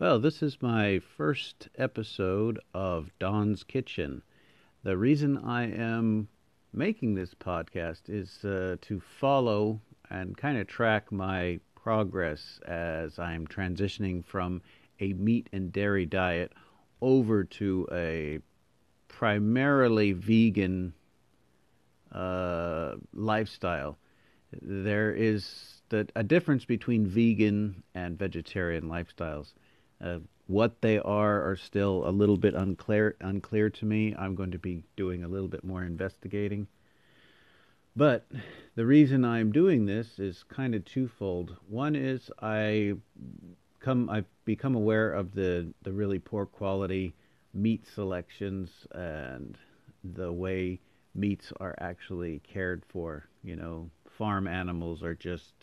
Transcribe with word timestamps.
Well, 0.00 0.18
this 0.18 0.42
is 0.42 0.62
my 0.62 0.98
first 0.98 1.68
episode 1.76 2.58
of 2.72 3.10
Don's 3.18 3.62
Kitchen. 3.62 4.22
The 4.82 4.96
reason 4.96 5.36
I 5.36 5.70
am 5.70 6.26
making 6.72 7.14
this 7.16 7.34
podcast 7.34 8.08
is 8.08 8.42
uh, 8.42 8.76
to 8.80 8.98
follow 8.98 9.78
and 10.08 10.38
kind 10.38 10.56
of 10.56 10.66
track 10.66 11.12
my 11.12 11.60
progress 11.74 12.60
as 12.66 13.18
I'm 13.18 13.46
transitioning 13.46 14.24
from 14.24 14.62
a 15.00 15.12
meat 15.12 15.50
and 15.52 15.70
dairy 15.70 16.06
diet 16.06 16.54
over 17.02 17.44
to 17.44 17.86
a 17.92 18.38
primarily 19.08 20.12
vegan 20.12 20.94
uh, 22.10 22.94
lifestyle. 23.12 23.98
There 24.62 25.12
is 25.12 25.82
the, 25.90 26.08
a 26.16 26.22
difference 26.22 26.64
between 26.64 27.06
vegan 27.06 27.82
and 27.94 28.18
vegetarian 28.18 28.84
lifestyles. 28.84 29.52
Uh, 30.00 30.18
what 30.46 30.80
they 30.82 30.98
are 30.98 31.48
are 31.48 31.56
still 31.56 32.02
a 32.08 32.10
little 32.10 32.36
bit 32.36 32.54
unclear 32.54 33.16
unclear 33.20 33.70
to 33.70 33.84
me. 33.84 34.14
I'm 34.18 34.34
going 34.34 34.50
to 34.50 34.58
be 34.58 34.82
doing 34.96 35.22
a 35.22 35.28
little 35.28 35.48
bit 35.48 35.62
more 35.62 35.84
investigating. 35.84 36.66
But 37.94 38.26
the 38.74 38.86
reason 38.86 39.24
I'm 39.24 39.52
doing 39.52 39.86
this 39.86 40.18
is 40.18 40.44
kind 40.44 40.74
of 40.74 40.84
twofold. 40.84 41.56
One 41.68 41.94
is 41.94 42.30
I 42.40 42.94
come 43.78 44.08
I've 44.08 44.26
become 44.44 44.74
aware 44.74 45.12
of 45.12 45.34
the 45.34 45.72
the 45.82 45.92
really 45.92 46.18
poor 46.18 46.46
quality 46.46 47.14
meat 47.52 47.86
selections 47.86 48.70
and 48.92 49.58
the 50.02 50.32
way 50.32 50.80
meats 51.14 51.52
are 51.60 51.74
actually 51.78 52.40
cared 52.40 52.84
for. 52.88 53.28
You 53.42 53.56
know, 53.56 53.90
farm 54.08 54.46
animals 54.46 55.02
are 55.02 55.14
just 55.14 55.54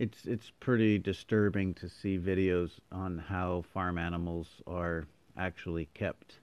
it's 0.00 0.24
it's 0.24 0.50
pretty 0.60 0.98
disturbing 0.98 1.74
to 1.74 1.86
see 1.86 2.18
videos 2.18 2.70
on 2.90 3.18
how 3.18 3.62
farm 3.74 3.98
animals 3.98 4.48
are 4.66 5.06
actually 5.36 5.90
kept. 5.92 6.38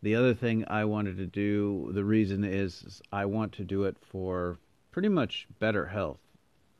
The 0.00 0.14
other 0.14 0.32
thing 0.32 0.64
I 0.68 0.84
wanted 0.84 1.16
to 1.16 1.26
do, 1.26 1.90
the 1.92 2.04
reason 2.04 2.44
is, 2.44 3.02
I 3.10 3.24
want 3.24 3.50
to 3.54 3.64
do 3.64 3.82
it 3.82 3.96
for 4.00 4.58
pretty 4.92 5.08
much 5.08 5.48
better 5.58 5.86
health. 5.86 6.20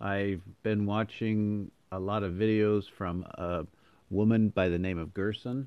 I've 0.01 0.43
been 0.63 0.87
watching 0.87 1.73
a 1.91 1.99
lot 1.99 2.23
of 2.23 2.35
videos 2.35 2.89
from 2.89 3.25
a 3.35 3.67
woman 4.09 4.51
by 4.51 4.69
the 4.69 4.79
name 4.79 4.99
of 4.99 5.13
Gerson, 5.13 5.67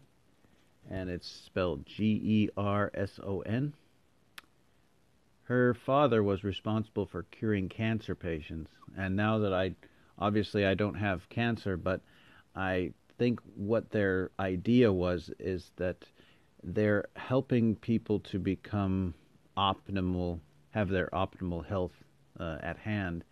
and 0.90 1.10
it's 1.10 1.28
spelled 1.28 1.86
G 1.86 2.22
E 2.24 2.50
R 2.56 2.90
S 2.94 3.20
O 3.22 3.42
N. 3.42 3.74
Her 5.44 5.74
father 5.74 6.24
was 6.24 6.46
responsible 6.46 7.06
for 7.06 7.24
curing 7.24 7.68
cancer 7.68 8.16
patients, 8.16 8.72
and 8.98 9.18
now 9.18 9.38
that 9.40 9.54
I 9.54 9.76
obviously 10.22 10.66
I 10.66 10.76
don't 10.76 10.94
have 10.94 11.28
cancer, 11.30 11.76
but 11.76 12.02
I 12.56 12.94
think 13.18 13.40
what 13.56 13.90
their 13.90 14.32
idea 14.40 14.94
was 14.94 15.32
is 15.40 15.72
that 15.78 15.98
they're 16.64 17.06
helping 17.16 17.76
people 17.76 18.20
to 18.20 18.40
become 18.40 19.14
optimal, 19.58 20.40
have 20.70 20.90
their 20.90 21.10
optimal 21.12 21.66
health 21.66 21.92
uh, 22.40 22.60
at 22.62 22.78
hand 22.78 23.24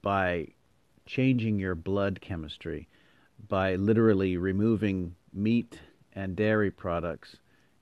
by 0.00 0.46
changing 1.04 1.58
your 1.58 1.74
blood 1.74 2.20
chemistry, 2.20 2.88
by 3.48 3.74
literally 3.74 4.36
removing 4.36 5.14
meat 5.32 5.80
and 6.14 6.36
dairy 6.36 6.70
products. 6.70 7.36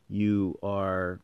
You 0.09 0.59
are 0.63 1.21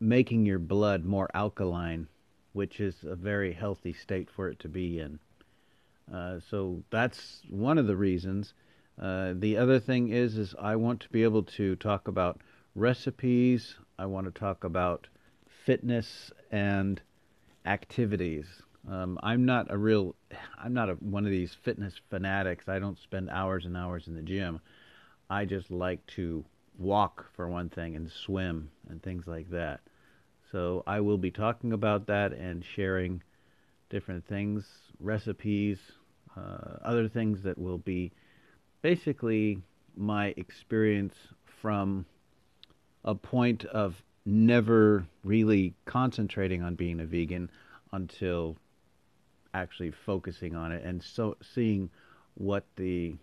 making 0.00 0.46
your 0.46 0.58
blood 0.58 1.04
more 1.04 1.28
alkaline 1.34 2.08
which 2.56 2.80
is 2.80 3.04
a 3.04 3.14
very 3.14 3.52
healthy 3.52 3.92
state 3.92 4.30
for 4.30 4.48
it 4.48 4.58
to 4.58 4.66
be 4.66 4.98
in. 4.98 5.18
Uh, 6.10 6.40
so 6.50 6.82
that's 6.88 7.42
one 7.50 7.76
of 7.76 7.86
the 7.86 7.94
reasons. 7.94 8.54
Uh, 8.98 9.34
the 9.36 9.58
other 9.58 9.78
thing 9.78 10.08
is, 10.08 10.38
is 10.38 10.54
I 10.58 10.74
want 10.76 11.00
to 11.00 11.10
be 11.10 11.22
able 11.22 11.42
to 11.42 11.76
talk 11.76 12.08
about 12.08 12.40
recipes. 12.74 13.74
I 13.98 14.06
want 14.06 14.24
to 14.24 14.40
talk 14.40 14.64
about 14.64 15.06
fitness 15.66 16.32
and 16.50 17.02
activities. 17.66 18.46
Um, 18.90 19.18
I'm 19.22 19.44
not 19.44 19.70
a 19.70 19.76
real, 19.76 20.14
I'm 20.58 20.72
not 20.72 20.88
a, 20.88 20.94
one 20.94 21.26
of 21.26 21.30
these 21.30 21.52
fitness 21.52 22.00
fanatics. 22.08 22.70
I 22.70 22.78
don't 22.78 22.98
spend 22.98 23.28
hours 23.28 23.66
and 23.66 23.76
hours 23.76 24.06
in 24.06 24.14
the 24.14 24.22
gym. 24.22 24.60
I 25.28 25.44
just 25.44 25.70
like 25.70 26.06
to 26.14 26.42
walk 26.78 27.26
for 27.34 27.50
one 27.50 27.68
thing 27.68 27.96
and 27.96 28.10
swim 28.10 28.70
and 28.88 29.02
things 29.02 29.26
like 29.26 29.50
that. 29.50 29.80
So 30.52 30.82
I 30.86 31.00
will 31.00 31.18
be 31.18 31.30
talking 31.30 31.72
about 31.72 32.06
that 32.06 32.32
and 32.32 32.64
sharing 32.64 33.22
different 33.90 34.26
things, 34.26 34.66
recipes, 35.00 35.78
uh, 36.36 36.78
other 36.84 37.08
things 37.08 37.42
that 37.42 37.58
will 37.58 37.78
be 37.78 38.12
basically 38.82 39.62
my 39.96 40.34
experience 40.36 41.14
from 41.44 42.06
a 43.04 43.14
point 43.14 43.64
of 43.66 44.02
never 44.24 45.06
really 45.24 45.74
concentrating 45.84 46.62
on 46.62 46.74
being 46.74 47.00
a 47.00 47.06
vegan 47.06 47.50
until 47.92 48.56
actually 49.54 49.90
focusing 49.90 50.54
on 50.54 50.70
it 50.70 50.84
and 50.84 51.02
so 51.02 51.34
seeing 51.40 51.88
what 52.34 52.66
the 52.76 53.14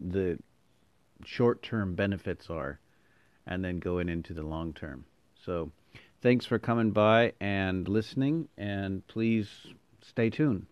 the 0.00 0.38
short-term 1.24 1.94
benefits 1.94 2.48
are 2.50 2.78
and 3.46 3.64
then 3.64 3.78
going 3.78 4.08
into 4.08 4.34
the 4.34 4.42
long 4.42 4.72
term. 4.72 5.04
So 5.44 5.70
Thanks 6.24 6.46
for 6.46 6.58
coming 6.58 6.92
by 6.92 7.34
and 7.38 7.86
listening, 7.86 8.48
and 8.56 9.06
please 9.08 9.46
stay 10.00 10.30
tuned. 10.30 10.64